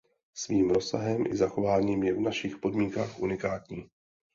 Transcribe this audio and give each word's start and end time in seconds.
Svým 0.33 0.69
rozsahem 0.71 1.23
i 1.27 1.35
zachováním 1.35 2.03
je 2.03 2.13
v 2.13 2.19
našich 2.19 2.57
podmínkách 2.57 3.19
unikátní. 3.19 3.89